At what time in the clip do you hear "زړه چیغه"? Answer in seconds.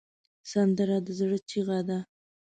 1.19-1.79